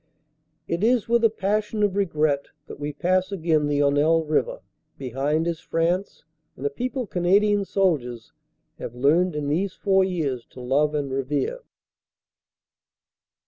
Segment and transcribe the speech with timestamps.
[0.67, 4.61] It is with a passion of regret that we pass again the Honelle River.
[4.97, 6.23] Behind is France
[6.57, 8.33] and a people Canadian soldiers
[8.79, 11.59] have learned in these four years to love and revere.